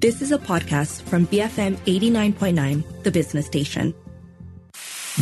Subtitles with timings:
[0.00, 3.94] This is a podcast from BFM 89.9, the business station.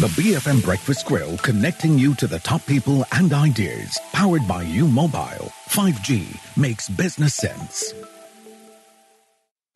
[0.00, 3.96] The BFM Breakfast Grill connecting you to the top people and ideas.
[4.12, 5.52] Powered by U Mobile.
[5.68, 7.94] 5G makes business sense.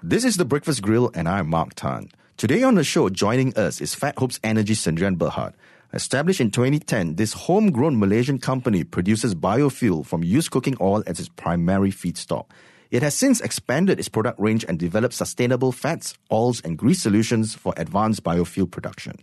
[0.03, 2.09] This is the Breakfast Grill, and I'm Mark Tan.
[2.37, 5.53] Today on the show, joining us is Fat Hopes Energy Sendirian Berhad.
[5.93, 11.29] Established in 2010, this homegrown Malaysian company produces biofuel from used cooking oil as its
[11.29, 12.47] primary feedstock.
[12.91, 17.55] It has since expanded its product range and developed sustainable fats, oils, and grease solutions
[17.55, 19.17] for advanced biofuel production.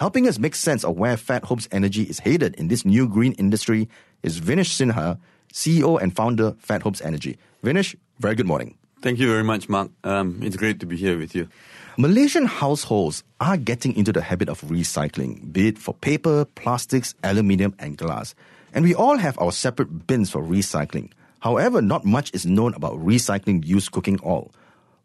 [0.00, 3.32] Helping us make sense of where Fat Hopes Energy is headed in this new green
[3.34, 3.88] industry
[4.24, 5.18] is Vinesh Sinha,
[5.52, 7.38] CEO and founder Fat Hopes Energy.
[7.62, 8.76] Vinesh, very good morning.
[9.00, 9.90] Thank you very much, Mark.
[10.02, 11.48] Um, it's great to be here with you.
[11.96, 17.74] Malaysian households are getting into the habit of recycling, be it for paper, plastics, aluminium,
[17.78, 18.34] and glass.
[18.72, 21.12] And we all have our separate bins for recycling.
[21.44, 24.50] However, not much is known about recycling used cooking oil.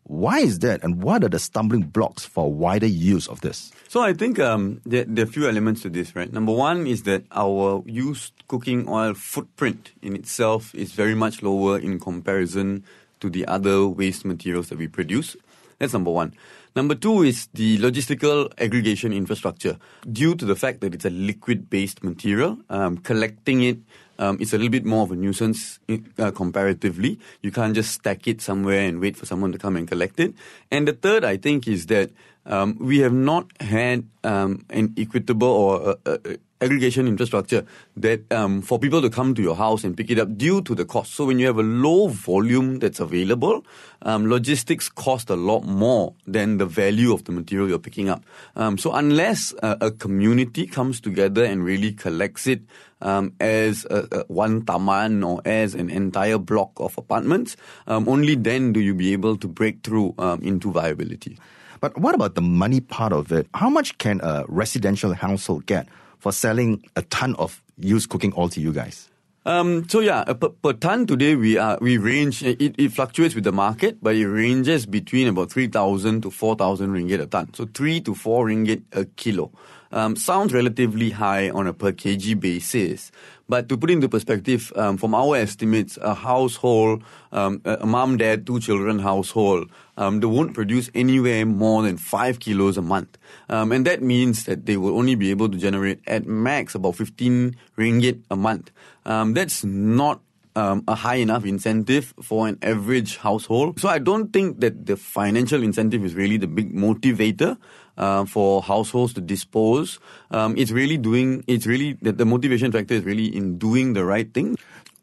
[0.03, 3.73] Why is that, and what are the stumbling blocks for wider use of this?
[3.89, 6.31] So I think um, there, there, are a few elements to this, right?
[6.31, 11.77] Number one is that our used cooking oil footprint in itself is very much lower
[11.77, 12.85] in comparison
[13.19, 15.35] to the other waste materials that we produce.
[15.77, 16.33] That's number one.
[16.73, 19.77] Number two is the logistical aggregation infrastructure.
[20.09, 23.79] Due to the fact that it's a liquid based material, um, collecting it
[24.19, 25.79] um, is a little bit more of a nuisance
[26.19, 27.19] uh, comparatively.
[27.41, 30.35] You can't just stack it somewhere and wait for someone to come and collect it.
[30.69, 32.11] And the third, I think, is that
[32.49, 36.17] um, we have not had um, an equitable or uh, uh,
[36.61, 40.37] aggregation infrastructure that um, for people to come to your house and pick it up
[40.37, 41.13] due to the cost.
[41.13, 43.65] So when you have a low volume that's available,
[44.01, 48.23] um, logistics cost a lot more than the value of the material you're picking up.
[48.55, 52.61] Um, so unless a, a, community comes together and really collects it
[53.01, 57.55] um, as a, a one taman or as an entire block of apartments,
[57.87, 61.37] um, only then do you be able to break through um, into viability.
[61.79, 63.47] But what about the money part of it?
[63.53, 65.87] How much can a residential household get
[66.19, 69.09] for selling a ton of used cooking oil to you guys?
[69.45, 72.43] Um, so yeah, per, per ton today we are we range.
[72.43, 76.55] It, it fluctuates with the market, but it ranges between about three thousand to four
[76.55, 77.53] thousand ringgit a ton.
[77.53, 79.51] So three to four ringgit a kilo.
[79.91, 83.11] Um, sounds relatively high on a per kg basis,
[83.47, 88.45] but to put into perspective, um, from our estimates, a household, um, a mom, dad,
[88.45, 93.17] two children household, um, they won't produce anywhere more than five kilos a month.
[93.49, 96.95] Um, and that means that they will only be able to generate at max about
[96.95, 98.71] 15 ringgit a month.
[99.05, 100.21] Um, that's not
[100.55, 103.79] um, a high enough incentive for an average household.
[103.79, 107.57] So I don't think that the financial incentive is really the big motivator
[107.97, 109.99] uh, for households to dispose.
[110.31, 111.43] Um, it's really doing.
[111.47, 114.57] It's really that the motivation factor is really in doing the right thing.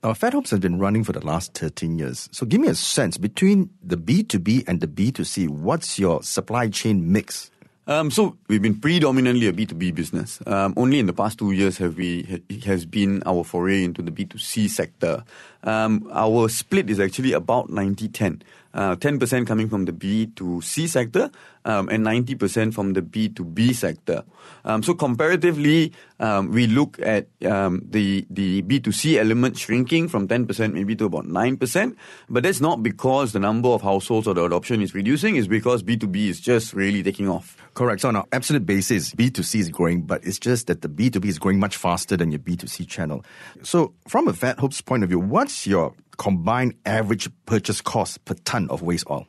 [0.06, 2.28] Uh, Fat Hopes has been running for the last 13 years.
[2.30, 7.10] So give me a sense between the B2B and the B2C, what's your supply chain
[7.10, 7.50] mix?
[7.88, 10.38] Um, so we've been predominantly a B2B business.
[10.46, 14.12] Um, only in the past two years have we has been our foray into the
[14.12, 15.24] B2C sector.
[15.64, 20.86] Um, our split is actually about 90-10 uh, 10% coming from the B to C
[20.86, 21.30] sector
[21.64, 24.22] um, and 90% from the B to B sector.
[24.64, 30.08] Um, so comparatively, um, we look at um, the the B to C element shrinking
[30.08, 31.96] from 10% maybe to about 9%.
[32.28, 35.36] But that's not because the number of households or the adoption is reducing.
[35.36, 37.56] It's because B to B is just really taking off.
[37.74, 38.02] Correct.
[38.02, 40.88] So on an absolute basis, B to C is growing, but it's just that the
[40.88, 43.24] B to B is growing much faster than your B to C channel.
[43.62, 48.34] So from a Fat Hope's point of view, what's your combined average purchase cost per
[48.44, 49.26] ton of waste oil?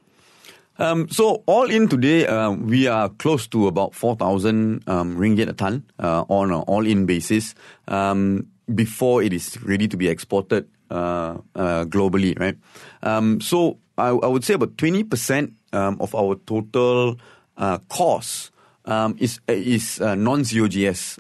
[0.80, 5.54] Um, so all in today, uh, we are close to about 4,000 um, ringgit a
[5.54, 7.56] ton uh, on an all-in basis
[7.88, 12.58] um, before it is ready to be exported uh, uh globally, right?
[13.04, 17.18] Um, so I, I, would say about 20% um, of our total
[17.58, 18.52] uh, cost
[18.86, 21.20] um, is is uh, non-COGS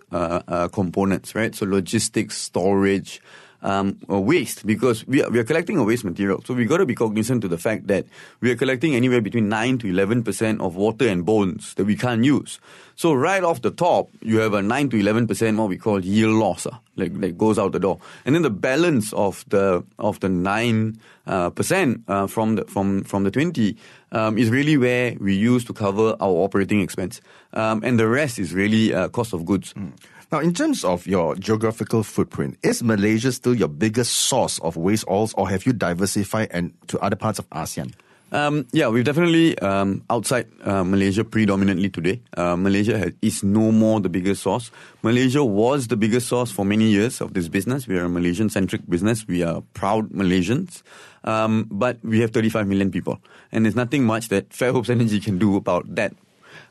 [0.71, 1.53] components, right?
[1.53, 3.21] So logistics, storage,
[3.61, 6.41] um, waste because we are, we are collecting a waste material.
[6.45, 8.05] So we got to be cognizant to the fact that
[8.41, 12.23] we are collecting anywhere between 9 to 11% of water and bones that we can't
[12.23, 12.59] use.
[12.95, 16.33] So right off the top, you have a 9 to 11% what we call yield
[16.33, 17.99] loss, uh, like, that goes out the door.
[18.25, 23.03] And then the balance of the, of the 9, uh, percent, uh, from the, from,
[23.03, 23.77] from the 20,
[24.13, 27.21] um, is really where we use to cover our operating expense.
[27.53, 29.73] Um, and the rest is really, uh, cost of goods.
[29.73, 29.91] Mm.
[30.29, 35.05] Now, in terms of your geographical footprint, is Malaysia still your biggest source of waste
[35.07, 37.93] oils, or have you diversified and to other parts of ASEAN?
[38.33, 42.19] Um, yeah, we've definitely um, outside uh, Malaysia predominantly today.
[42.35, 44.69] Uh, Malaysia has, is no more the biggest source.
[45.01, 47.87] Malaysia was the biggest source for many years of this business.
[47.87, 49.25] We are a Malaysian centric business.
[49.25, 50.83] We are proud Malaysians.
[51.23, 53.21] Um, but we have 35 million people.
[53.53, 56.13] And there's nothing much that FatHopes Energy can do about that.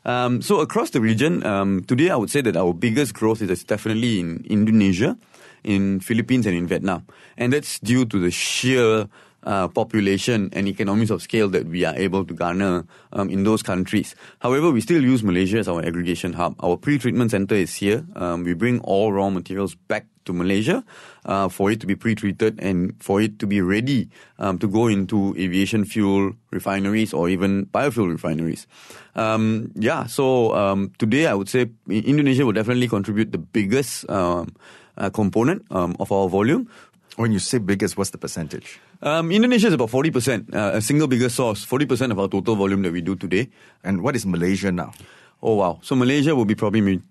[0.07, 3.63] Um, so across the region, um, today I would say that our biggest growth is
[3.65, 5.17] definitely in Indonesia,
[5.65, 7.05] in Philippines, and in Vietnam.
[7.35, 9.09] And that's due to the sheer
[9.47, 12.83] uh, population and economies of scale that we are able to garner
[13.13, 14.11] um, in those countries.
[14.39, 16.59] However, we still use Malaysia as our aggregation hub.
[16.59, 18.03] Our pre-treatment center is here.
[18.19, 20.83] Um, we bring all raw materials back to Malaysia
[21.23, 24.91] uh, for it to be pre-treated and for it to be ready um, to go
[24.91, 28.67] into aviation fuel refineries or even biofuel refineries.
[29.15, 34.51] Um, yeah, so um, today I would say Indonesia will definitely contribute the biggest um,
[34.97, 36.67] uh, component um, of our volume.
[37.17, 38.79] When you say biggest, what's the percentage?
[39.01, 42.83] Um, Indonesia is about 40%, uh, a single biggest source, 40% of our total volume
[42.83, 43.49] that we do today.
[43.83, 44.93] And what is Malaysia now?
[45.41, 45.79] Oh, wow.
[45.81, 47.01] So Malaysia will be probably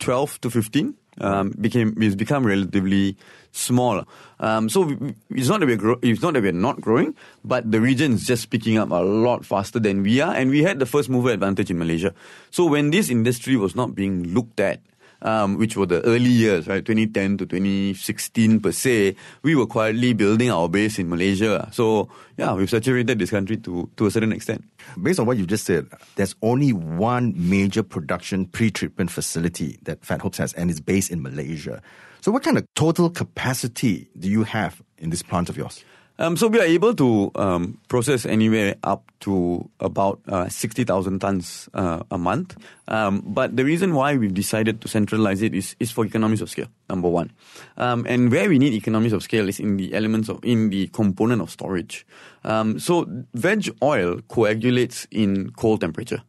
[0.00, 0.94] 12 to 15.
[1.20, 3.16] Um, became it's become relatively
[3.50, 4.04] smaller.
[4.38, 4.96] Um, so
[5.30, 8.24] it's not that we're gro- it's not that we're not growing, but the region is
[8.24, 11.30] just picking up a lot faster than we are, and we had the first mover
[11.30, 12.14] advantage in Malaysia.
[12.50, 14.78] So when this industry was not being looked at
[15.22, 20.12] um, which were the early years, right, 2010 to 2016 per se, we were quietly
[20.12, 21.68] building our base in Malaysia.
[21.72, 24.64] So, yeah, we've saturated this country to, to a certain extent.
[25.00, 30.22] Based on what you just said, there's only one major production pre-treatment facility that Fat
[30.22, 31.82] Hopes has, and it's based in Malaysia.
[32.20, 35.84] So, what kind of total capacity do you have in this plant of yours?
[36.20, 41.68] Um, so we are able to um, process anywhere up to about uh, 60,000 tons
[41.74, 42.56] uh, a month.
[42.88, 46.50] Um, but the reason why we've decided to centralize it is, is for economies of
[46.50, 47.30] scale, number one.
[47.76, 50.88] Um, and where we need economies of scale is in the elements of, in the
[50.88, 52.04] component of storage.
[52.42, 56.22] Um, so veg oil coagulates in cold temperature.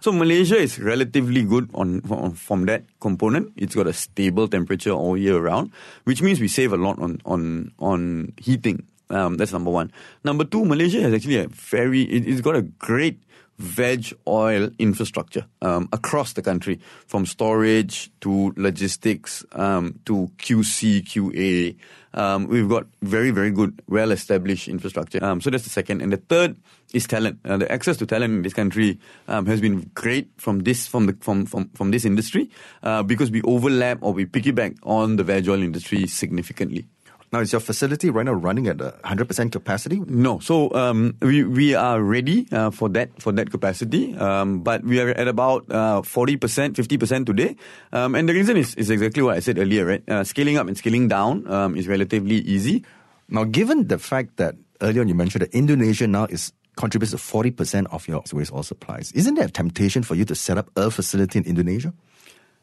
[0.00, 3.52] So Malaysia is relatively good on, on, from that component.
[3.56, 5.70] It's got a stable temperature all year round,
[6.04, 9.92] which means we save a lot on on on heating um, that's number one.
[10.24, 13.20] Number two, Malaysia has actually a very, it, has got a great
[13.58, 21.76] veg oil infrastructure um, across the country, from storage to logistics um, to QC, QA.
[22.14, 25.22] Um, we've got very, very good, well established infrastructure.
[25.22, 26.00] Um, so that's the second.
[26.00, 26.56] And the third
[26.92, 27.38] is talent.
[27.44, 31.06] Uh, the access to talent in this country um, has been great from this from
[31.06, 32.50] the from from, from this industry
[32.82, 36.86] uh, because we overlap or we piggyback on the veg oil industry significantly.
[37.34, 39.98] Now, is your facility right now running at 100% capacity?
[40.06, 40.38] No.
[40.38, 45.02] So um, we we are ready uh, for that for that capacity, um, but we
[45.02, 46.38] are at about uh, 40%,
[46.78, 47.56] 50% today.
[47.90, 50.06] Um, and the reason is, is exactly what I said earlier, right?
[50.06, 52.86] Uh, scaling up and scaling down um, is relatively easy.
[53.26, 57.18] Now, given the fact that earlier on you mentioned that Indonesia now is contributes to
[57.18, 60.70] 40% of your waste oil supplies, isn't there a temptation for you to set up
[60.76, 61.92] a facility in Indonesia?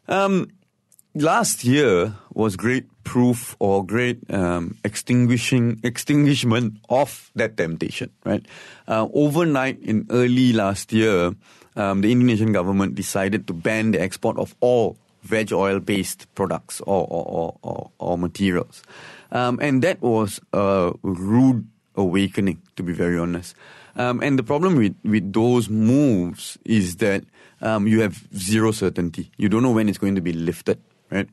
[0.08, 0.48] Um,
[1.14, 8.10] last year was great proof or great um, extinguishing extinguishment of that temptation.
[8.24, 8.44] Right,
[8.88, 11.34] uh, overnight in early last year,
[11.76, 16.80] um, the Indonesian government decided to ban the export of all veg oil based products
[16.80, 18.82] or or, or, or materials,
[19.30, 23.54] um, and that was a rude awakening, to be very honest.
[23.96, 27.24] Um, and the problem with, with those moves is that
[27.60, 29.30] um, you have zero certainty.
[29.36, 30.80] You don't know when it's going to be lifted
[31.12, 31.28] right?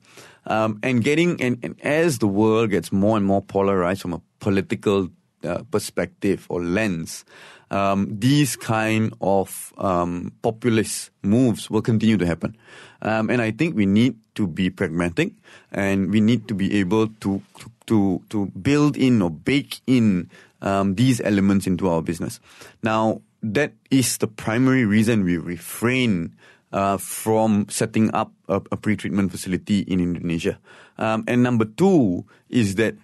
[0.45, 4.21] Um, and getting and, and, as the world gets more and more polarized from a
[4.39, 5.09] political
[5.43, 7.23] uh, perspective or lens,
[7.71, 12.57] um, these kind of um, populist moves will continue to happen.
[13.01, 15.33] Um, and I think we need to be pragmatic,
[15.71, 17.41] and we need to be able to
[17.87, 20.29] to to build in or bake in
[20.61, 22.39] um, these elements into our business.
[22.83, 26.35] Now, that is the primary reason we refrain
[26.71, 30.59] uh, from setting up a, a pre-treatment facility in Indonesia.
[30.97, 32.95] Um, and number two is that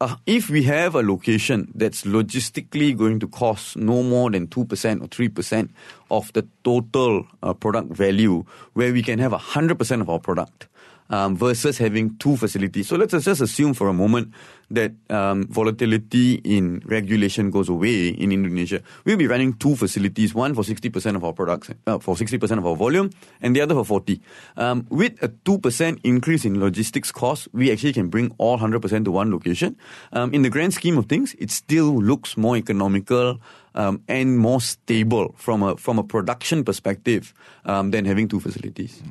[0.00, 4.60] uh, if we have a location that's logistically going to cost no more than 2%
[4.60, 5.70] or 3%
[6.10, 10.68] of the total uh, product value, where we can have 100% of our product,
[11.10, 12.88] um, versus having two facilities.
[12.88, 14.32] So let's just assume for a moment
[14.70, 18.82] that um, volatility in regulation goes away in Indonesia.
[19.04, 22.66] We'll be running two facilities, one for 60% of our products, uh, for 60% of
[22.66, 23.10] our volume,
[23.40, 24.20] and the other for 40.
[24.56, 29.10] Um, with a 2% increase in logistics costs, we actually can bring all 100% to
[29.10, 29.76] one location.
[30.12, 33.40] Um, in the grand scheme of things, it still looks more economical
[33.76, 37.34] um, and more stable from a from a production perspective
[37.66, 39.02] um, than having two facilities.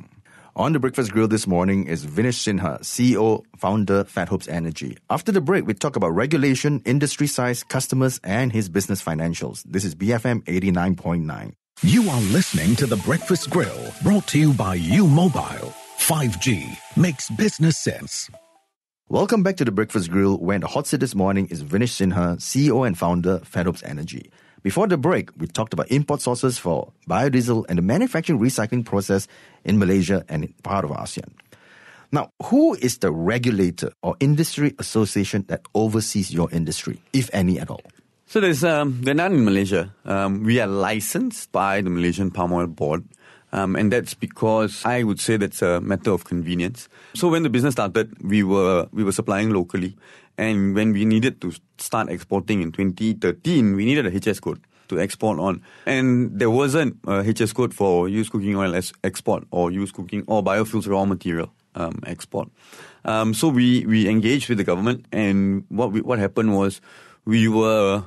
[0.56, 4.96] On the Breakfast Grill this morning is Vinesh Sinha, CEO, founder, Fat Hopes Energy.
[5.10, 9.62] After the break, we talk about regulation, industry size, customers, and his business financials.
[9.64, 11.52] This is BFM 89.9.
[11.82, 15.74] You are listening to The Breakfast Grill, brought to you by U Mobile.
[15.98, 18.30] 5G makes business sense.
[19.10, 22.38] Welcome back to the Breakfast Grill, where the hot seat this morning is Vinesh Sinha,
[22.38, 24.30] CEO and founder, Fat Hopes Energy.
[24.66, 29.28] Before the break, we talked about import sources for biodiesel and the manufacturing recycling process
[29.64, 31.30] in Malaysia and in part of ASEAN.
[32.10, 37.70] Now, who is the regulator or industry association that oversees your industry, if any at
[37.70, 37.80] all?
[38.26, 39.94] So there's um, there are none in Malaysia.
[40.04, 43.04] Um, we are licensed by the Malaysian Palm Oil Board.
[43.52, 46.88] Um, and that's because I would say that's a matter of convenience.
[47.14, 49.96] So when the business started, we were we were supplying locally,
[50.36, 55.00] and when we needed to start exporting in 2013, we needed a HS code to
[55.00, 59.70] export on, and there wasn't a HS code for used cooking oil as export or
[59.70, 62.48] used cooking or biofuels raw material um, export.
[63.04, 66.80] Um, so we we engaged with the government, and what we, what happened was
[67.24, 68.04] we were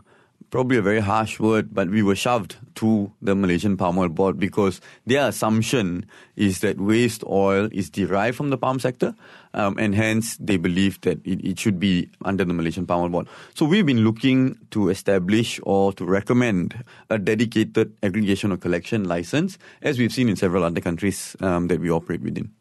[0.50, 4.40] probably a very harsh word, but we were shoved to the Malaysian Palm Oil Board
[4.40, 9.14] because their assumption is that waste oil is derived from the palm sector,
[9.54, 13.10] um, and hence they believe that it, it, should be under the Malaysian Palm Oil
[13.10, 13.28] Board.
[13.54, 19.58] So we've been looking to establish or to recommend a dedicated aggregation or collection license,
[19.82, 22.52] as we've seen in several other countries um, that we operate within.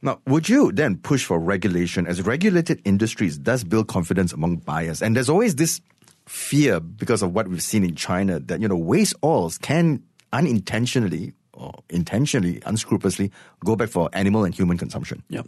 [0.00, 5.02] Now, would you then push for regulation as regulated industries does build confidence among buyers?
[5.02, 5.80] And there's always this
[6.28, 11.32] fear because of what we've seen in China that, you know, waste oils can unintentionally
[11.54, 13.32] or intentionally, unscrupulously
[13.64, 15.22] go back for animal and human consumption.
[15.28, 15.42] Yeah.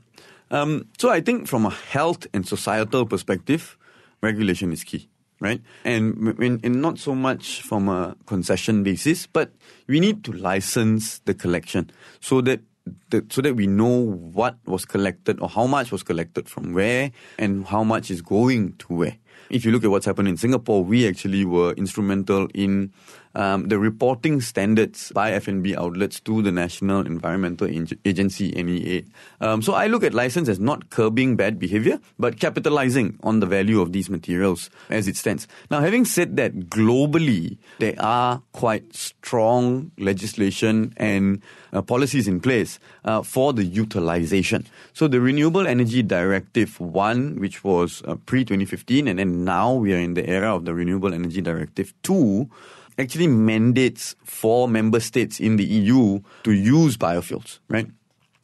[0.50, 3.78] Um, so I think from a health and societal perspective,
[4.20, 5.08] regulation is key,
[5.38, 5.62] right?
[5.84, 9.52] And, and not so much from a concession basis, but
[9.86, 12.60] we need to license the collection so that
[13.10, 17.12] the, so that we know what was collected or how much was collected from where
[17.38, 19.16] and how much is going to where.
[19.50, 22.92] If you look at what's happened in Singapore, we actually were instrumental in
[23.34, 27.68] um, the reporting standards by F&B outlets to the National Environmental
[28.04, 29.02] Agency (NEA).
[29.40, 33.46] Um, so I look at license as not curbing bad behavior, but capitalizing on the
[33.46, 35.46] value of these materials as it stands.
[35.70, 42.78] Now, having said that, globally there are quite strong legislation and uh, policies in place
[43.04, 44.66] uh, for the utilization.
[44.92, 49.94] So the Renewable Energy Directive One, which was uh, pre 2015, and then now we
[49.94, 52.50] are in the era of the Renewable Energy Directive Two
[52.98, 57.88] actually mandates for member states in the EU to use biofuels, right?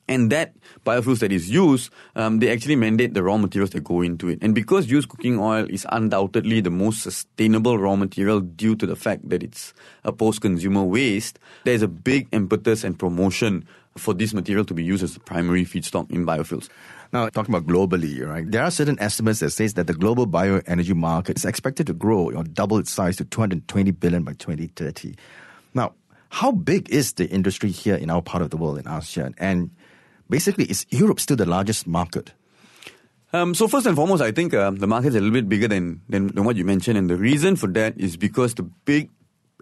[0.09, 4.03] And that biofuels that is used, um, they actually mandate the raw materials that go
[4.03, 4.39] into it.
[4.41, 8.95] And because used cooking oil is undoubtedly the most sustainable raw material due to the
[8.95, 9.75] fact that it's
[10.05, 15.03] a post-consumer waste, there's a big impetus and promotion for this material to be used
[15.03, 16.69] as the primary feedstock in biofuels.
[17.13, 18.51] Now, talking about globally, right?
[18.51, 22.31] There are certain estimates that says that the global bioenergy market is expected to grow
[22.33, 25.15] or double its size to 220 billion by 2030.
[25.75, 25.95] Now,
[26.31, 29.35] how big is the industry here in our part of the world in ASEAN?
[29.39, 29.71] And
[30.29, 32.33] basically, is Europe still the largest market?
[33.33, 35.69] Um, so first and foremost, I think uh, the market is a little bit bigger
[35.69, 39.11] than, than, than what you mentioned, and the reason for that is because the big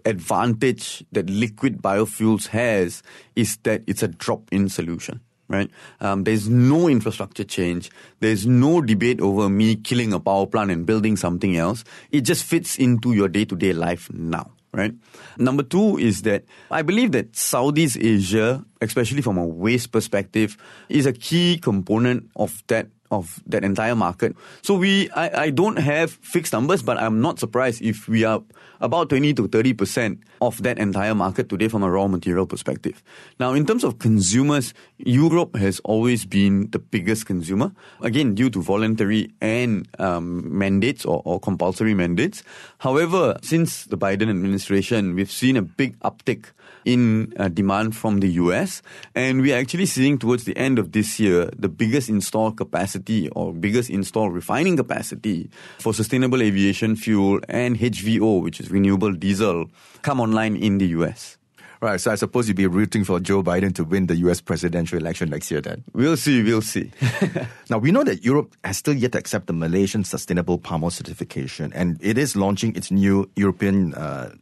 [0.05, 3.01] advantage that liquid biofuels has
[3.35, 5.69] is that it's a drop-in solution right?
[6.01, 7.91] Um, there's no infrastructure change.
[8.19, 11.83] There's no debate over me killing a power plant and building something else.
[12.11, 14.51] It just fits into your day to day life now.
[14.71, 14.93] Right.
[15.37, 20.57] Number two is that I believe that Southeast Asia, especially from a waste perspective,
[20.89, 24.35] is a key component of that of that entire market.
[24.61, 28.41] So we, I, I don't have fixed numbers, but I'm not surprised if we are
[28.81, 33.01] about 20 to 30 percent of that entire market today from a raw material perspective.
[33.39, 37.71] Now, in terms of consumers, Europe has always been the biggest consumer,
[38.01, 42.43] again, due to voluntary and um, mandates or, or compulsory mandates.
[42.79, 46.47] However, since the Biden administration, we've seen a big uptick
[46.85, 48.81] in uh, demand from the US.
[49.15, 52.94] And we're actually seeing towards the end of this year the biggest installed capacity
[53.33, 55.49] or biggest installed refining capacity
[55.79, 59.65] for sustainable aviation fuel and HVO, which is renewable diesel,
[60.01, 61.37] come online in the US.
[61.81, 64.97] Right, so I suppose you'd be rooting for Joe Biden to win the US presidential
[64.97, 65.83] election next year then.
[65.93, 66.91] We'll see, we'll see.
[67.69, 70.89] now, we know that Europe has still yet to accept the Malaysian Sustainable Palm Oil
[70.89, 74.33] certification, and it is launching its new European uh,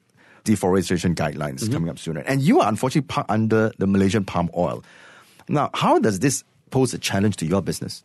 [0.43, 1.73] deforestation guidelines mm-hmm.
[1.73, 2.17] coming up soon.
[2.17, 4.83] And you are unfortunately under the Malaysian palm oil.
[5.49, 8.03] Now, how does this pose a challenge to your business?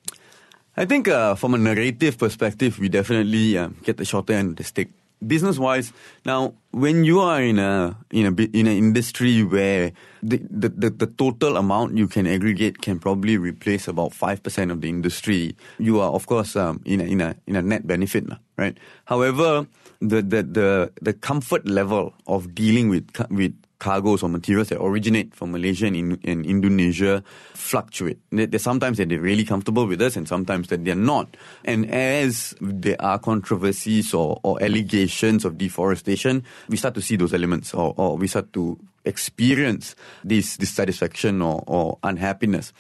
[0.79, 4.57] I think uh, from a narrative perspective, we definitely uh, get the shorter end of
[4.57, 4.91] the stick.
[5.19, 5.93] Business wise,
[6.25, 9.91] now when you are in a in a in an industry where
[10.23, 14.71] the, the, the, the total amount you can aggregate can probably replace about five percent
[14.71, 17.85] of the industry, you are of course um, in a, in a in a net
[17.85, 18.79] benefit, right?
[19.07, 19.67] However,
[19.99, 25.35] the, the the the comfort level of dealing with with cargoes or materials that originate
[25.35, 27.23] from Malaysia and, in, and Indonesia
[27.55, 28.19] fluctuate.
[28.31, 31.37] They, sometimes they're really comfortable with us and sometimes that they're not.
[31.65, 37.35] And as there are controversies or, or allegations of deforestation, we start to see those
[37.35, 42.73] elements or, or we start to experience this dissatisfaction or, or unhappiness.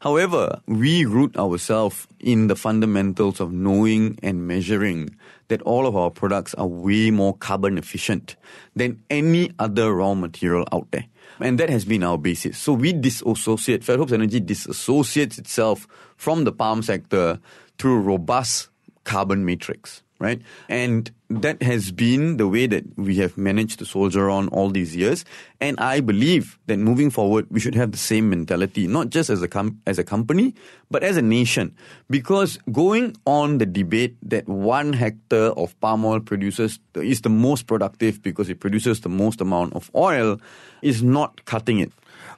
[0.00, 5.16] However, we root ourselves in the fundamentals of knowing and measuring
[5.48, 8.36] that all of our products are way more carbon efficient
[8.74, 11.06] than any other raw material out there.
[11.40, 12.58] And that has been our basis.
[12.58, 17.40] So we disassociate, FatHopes Energy disassociates itself from the palm sector
[17.78, 18.68] through robust
[19.04, 20.40] carbon matrix right?
[20.68, 24.94] And that has been the way that we have managed to soldier on all these
[24.94, 25.24] years.
[25.60, 29.42] And I believe that moving forward, we should have the same mentality, not just as
[29.42, 30.54] a com- as a company,
[30.90, 31.74] but as a nation.
[32.08, 37.66] Because going on the debate that one hectare of palm oil produces is the most
[37.66, 40.40] productive because it produces the most amount of oil
[40.82, 41.92] is not cutting it.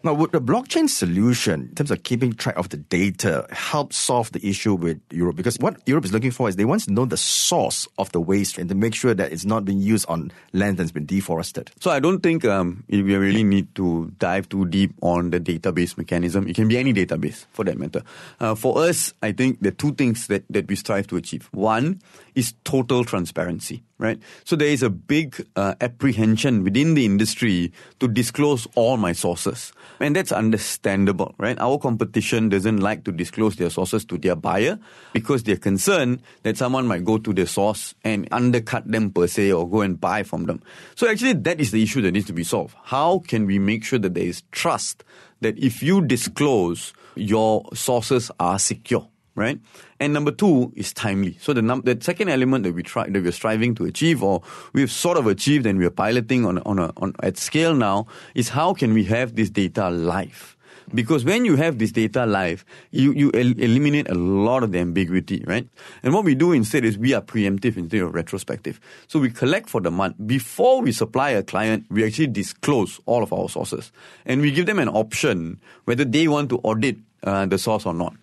[0.04, 4.30] Now, would the blockchain solution, in terms of keeping track of the data, help solve
[4.32, 5.36] the issue with Europe?
[5.36, 8.20] Because what Europe is looking for is they want to know the source of the
[8.20, 11.70] waste and to make sure that it's not being used on land that's been deforested.
[11.80, 15.98] So I don't think um, we really need to dive too deep on the database
[15.98, 16.46] mechanism.
[16.46, 18.02] It can be any database for that matter.
[18.38, 21.48] Uh, for us, I think the two things that, that we strive to achieve.
[21.52, 22.00] One
[22.34, 24.20] is total transparency right?
[24.44, 29.72] So there is a big uh, apprehension within the industry to disclose all my sources.
[30.00, 31.58] And that's understandable, right?
[31.58, 34.78] Our competition doesn't like to disclose their sources to their buyer
[35.12, 39.52] because they're concerned that someone might go to their source and undercut them per se
[39.52, 40.62] or go and buy from them.
[40.94, 42.76] So actually that is the issue that needs to be solved.
[42.84, 45.02] How can we make sure that there is trust
[45.40, 49.08] that if you disclose, your sources are secure?
[49.38, 49.58] Right?
[50.00, 51.38] And number two is timely.
[51.40, 54.42] So the num- the second element that we try that we're striving to achieve, or
[54.72, 58.50] we've sort of achieved, and we're piloting on on a on at scale now, is
[58.50, 60.56] how can we have this data live?
[60.94, 64.78] Because when you have this data live, you, you el- eliminate a lot of the
[64.78, 65.68] ambiguity, right?
[66.02, 68.80] And what we do instead is we are preemptive instead of retrospective.
[69.06, 70.16] So we collect for the month.
[70.24, 73.92] Before we supply a client, we actually disclose all of our sources.
[74.24, 77.92] And we give them an option whether they want to audit uh, the source or
[77.92, 78.14] not.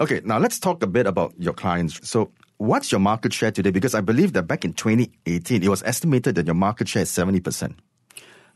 [0.00, 2.08] Okay, now let's talk a bit about your clients.
[2.08, 3.70] So, what's your market share today?
[3.70, 7.10] Because I believe that back in 2018, it was estimated that your market share is
[7.10, 7.74] 70%.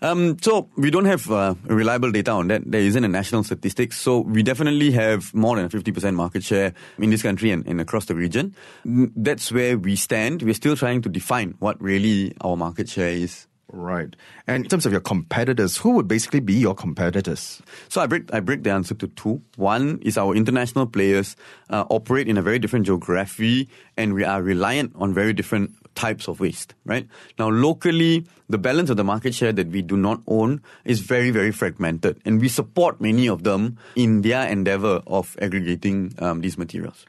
[0.00, 2.62] Um, so we don't have uh, reliable data on that.
[2.64, 4.00] There isn't a national statistics.
[4.00, 8.04] So we definitely have more than 50% market share in this country and, and across
[8.04, 8.54] the region.
[8.84, 10.42] That's where we stand.
[10.42, 13.48] We're still trying to define what really our market share is.
[13.70, 14.16] Right.
[14.46, 17.60] And in terms of your competitors, who would basically be your competitors?
[17.90, 19.42] So I break I break the answer to two.
[19.56, 21.36] One is our international players
[21.68, 26.28] uh, operate in a very different geography, and we are reliant on very different types
[26.28, 26.74] of waste.
[26.86, 27.06] Right
[27.38, 31.30] now, locally, the balance of the market share that we do not own is very
[31.30, 36.56] very fragmented, and we support many of them in their endeavor of aggregating um, these
[36.56, 37.04] materials.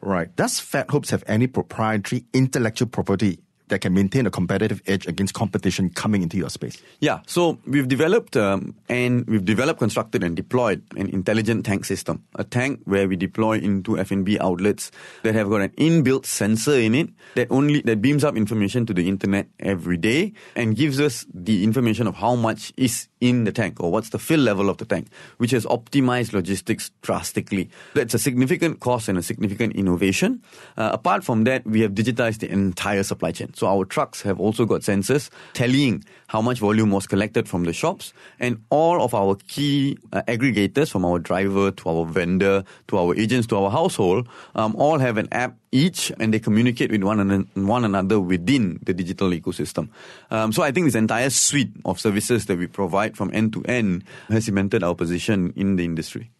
[0.00, 0.34] Right.
[0.34, 5.34] Does Fat Hopes have any proprietary intellectual property that can maintain a competitive edge against
[5.34, 6.80] competition coming into your space?
[7.00, 12.22] Yeah, so we've developed um, and we've developed, constructed, and deployed an intelligent tank system.
[12.36, 14.90] A tank where we deploy into F&B outlets
[15.22, 18.94] that have got an inbuilt sensor in it that only that beams up information to
[18.94, 23.52] the internet every day and gives us the information of how much is in the
[23.52, 27.70] tank or what's the fill level of the tank, which has optimized logistics drastically.
[27.94, 30.42] That's a significant cost and a significant innovation.
[30.76, 33.52] Uh, apart from that, we have digitized the entire supply chain.
[33.60, 37.74] So our trucks have also got sensors tallying how much volume was collected from the
[37.74, 42.96] shops, and all of our key uh, aggregators, from our driver to our vendor to
[42.96, 47.02] our agents to our household, um, all have an app each, and they communicate with
[47.02, 49.90] one, an- one another within the digital ecosystem.
[50.30, 53.62] Um, so I think this entire suite of services that we provide from end to
[53.64, 56.30] end has cemented our position in the industry.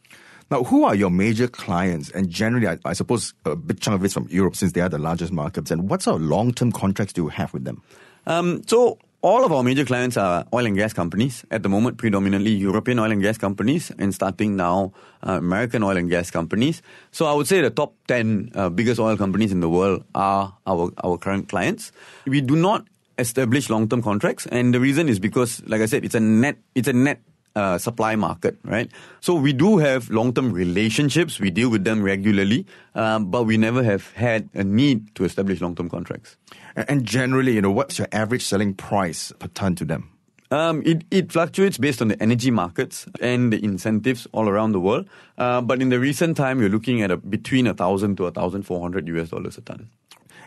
[0.50, 2.10] Now, who are your major clients?
[2.10, 4.88] And generally, I, I, suppose a big chunk of it's from Europe since they are
[4.88, 5.70] the largest markets.
[5.70, 7.82] And what sort of long term contracts do you have with them?
[8.26, 11.44] Um, so, all of our major clients are oil and gas companies.
[11.52, 14.92] At the moment, predominantly European oil and gas companies, and starting now,
[15.24, 16.82] uh, American oil and gas companies.
[17.12, 20.56] So, I would say the top 10 uh, biggest oil companies in the world are
[20.66, 21.92] our, our current clients.
[22.26, 26.04] We do not establish long term contracts, and the reason is because, like I said,
[26.04, 27.20] it's a net, it's a net
[27.56, 28.90] uh, supply market, right?
[29.20, 31.40] So we do have long-term relationships.
[31.40, 35.60] We deal with them regularly, um, but we never have had a need to establish
[35.60, 36.36] long-term contracts.
[36.76, 40.10] And generally, you know, what's your average selling price per ton to them?
[40.52, 44.80] Um, it, it fluctuates based on the energy markets and the incentives all around the
[44.80, 45.08] world.
[45.38, 48.32] Uh, but in the recent time, you're looking at a, between a thousand to a
[48.32, 49.88] thousand four hundred US dollars a ton.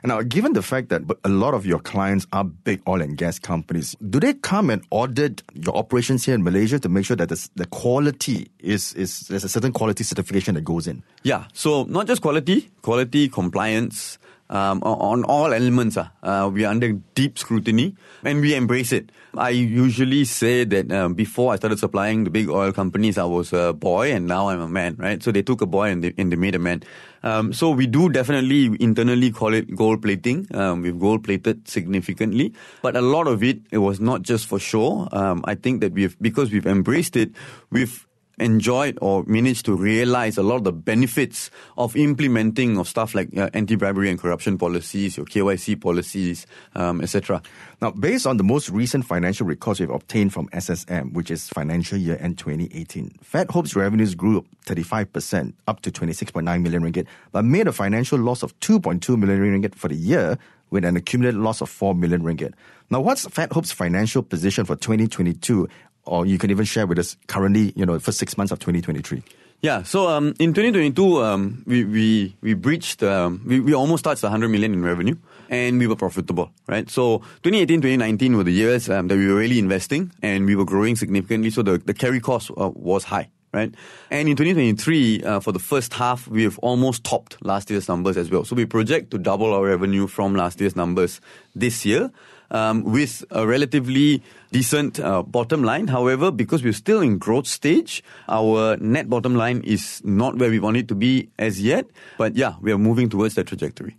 [0.06, 3.40] Now, given the fact that a lot of your clients are big oil and gas
[3.40, 7.30] companies, do they come and audit your operations here in Malaysia to make sure that
[7.30, 11.04] the, quality is, is there's a certain quality certification that goes in?
[11.24, 14.18] Yeah, so not just quality, quality, compliance,
[14.54, 15.98] um, on all elements.
[15.98, 19.12] Uh, uh, we are under deep scrutiny and we embrace it.
[19.36, 23.52] I usually say that um, before I started supplying the big oil companies, I was
[23.52, 25.22] a boy and now I'm a man, right?
[25.22, 26.84] So they took a boy and they, and they made a man.
[27.24, 30.48] Um, so we do definitely internally call it gold plating.
[30.54, 34.60] Um, we've gold plated significantly, but a lot of it, it was not just for
[34.60, 35.08] show.
[35.12, 37.32] Um, I think that we've, because we've embraced it,
[37.72, 38.06] we've
[38.40, 43.36] enjoyed or managed to realize a lot of the benefits of implementing of stuff like
[43.38, 47.42] uh, anti-bribery and corruption policies, your KYC policies, um, etc.
[47.82, 51.98] Now, based on the most recent financial records we've obtained from SSM, which is financial
[51.98, 57.68] year end 2018, Fat Hope's revenues grew 35%, up to 26.9 million ringgit, but made
[57.68, 60.38] a financial loss of 2.2 million ringgit for the year,
[60.74, 62.54] with an accumulated loss of 4 million ringgit.
[62.90, 65.70] Now, what's Fat Hope's financial position for 2022
[66.06, 69.24] or you can even share with us currently, you know, for six months of 2023?
[69.64, 74.22] Yeah, so um, in 2022, um, we, we, we breached, um, we, we almost touched
[74.22, 75.16] 100 million in revenue
[75.50, 76.90] and we were profitable, right?
[76.90, 80.66] So 2018, 2019 were the years um, that we were really investing and we were
[80.66, 81.50] growing significantly.
[81.50, 83.74] So the, the carry cost uh, was high, right?
[84.12, 88.18] And in 2023, uh, for the first half, we have almost topped last year's numbers
[88.18, 88.44] as well.
[88.44, 91.22] So we project to double our revenue from last year's numbers
[91.56, 92.12] this year
[92.52, 95.88] um, with a relatively decent uh, bottom line.
[95.88, 100.60] However, because we're still in growth stage, our net bottom line is not where we
[100.60, 101.86] want it to be as yet.
[102.18, 103.98] But yeah, we are moving towards that trajectory.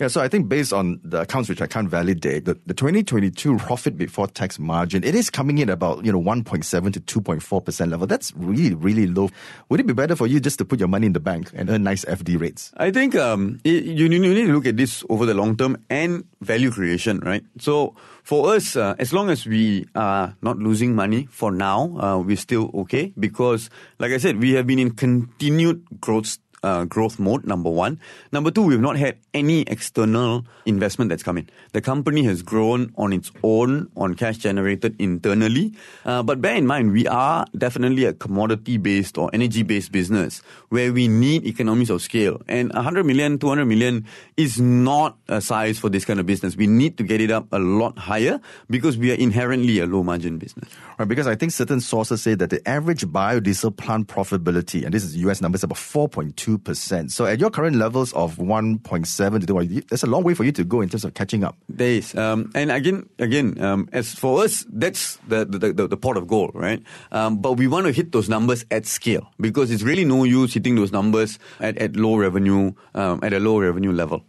[0.00, 3.58] Yeah, so I think based on the accounts which I can't validate, the, the 2022
[3.58, 8.06] profit before tax margin, it is coming in about, you know, 1.7 to 2.4% level.
[8.06, 9.28] That's really, really low.
[9.68, 11.68] Would it be better for you just to put your money in the bank and
[11.68, 12.72] earn nice FD rates?
[12.78, 15.76] I think um, it, you, you need to look at this over the long term
[15.90, 17.44] and value creation, right?
[17.58, 22.18] So for us, uh, as long as we are not losing money for now, uh,
[22.20, 27.18] we're still okay because, like I said, we have been in continued growth uh, growth
[27.18, 27.98] mode, number one.
[28.32, 31.48] Number two, we've not had any external investment that's come in.
[31.72, 35.72] The company has grown on its own, on cash generated internally.
[36.04, 40.42] Uh, but bear in mind, we are definitely a commodity based or energy based business
[40.68, 42.40] where we need economies of scale.
[42.48, 46.56] And 100 million, 200 million is not a size for this kind of business.
[46.56, 50.02] We need to get it up a lot higher because we are inherently a low
[50.02, 50.68] margin business.
[50.98, 55.04] Right, because I think certain sources say that the average biodiesel plant profitability, and this
[55.04, 57.10] is US numbers, about 4.2 2%.
[57.10, 60.52] So at your current levels of 1.7 to 2, there's a long way for you
[60.52, 61.56] to go in terms of catching up.
[61.68, 62.14] There is.
[62.14, 66.26] Um, and again, again, um, as for us, that's the, the, the, the pot of
[66.26, 66.82] gold, right?
[67.12, 70.54] Um, but we want to hit those numbers at scale because it's really no use
[70.54, 74.24] hitting those numbers at, at low revenue, um, at a low revenue level.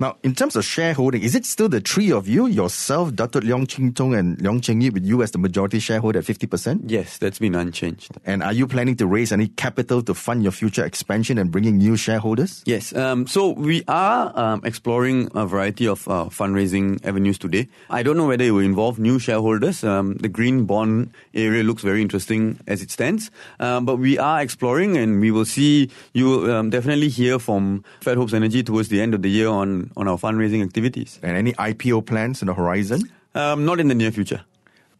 [0.00, 3.40] Now, in terms of shareholding, is it still the three of you, yourself, Dr.
[3.40, 6.82] Leong Ching Tong and Leong Cheng Yi, with you as the majority shareholder at 50%?
[6.86, 8.16] Yes, that's been unchanged.
[8.24, 11.78] And are you planning to raise any capital to fund your future expansion and bringing
[11.78, 12.62] new shareholders?
[12.64, 12.94] Yes.
[12.94, 17.68] Um, so we are um, exploring a variety of uh, fundraising avenues today.
[17.90, 19.82] I don't know whether it will involve new shareholders.
[19.82, 23.32] Um, the green bond area looks very interesting as it stands.
[23.58, 27.82] Um, but we are exploring and we will see, you will um, definitely hear from
[28.00, 31.18] Fat Hopes Energy towards the end of the year on on, our fundraising activities.
[31.22, 33.10] And any IPO plans in the horizon?
[33.34, 34.44] Um, not in the near future.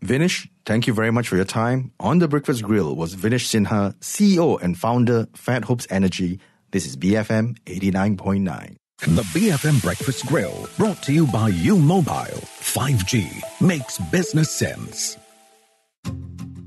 [0.05, 1.91] Vinesh, thank you very much for your time.
[1.99, 6.39] On the Breakfast Grill was Vinesh Sinha, CEO and founder, Fat Hopes Energy.
[6.71, 8.77] This is BFM 89.9.
[9.01, 12.41] The BFM Breakfast Grill, brought to you by U Mobile.
[12.61, 15.17] 5G makes business sense.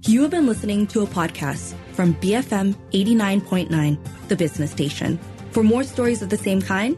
[0.05, 3.97] You have been listening to a podcast from BFM 89.9,
[4.29, 5.19] the business station.
[5.51, 6.97] For more stories of the same kind,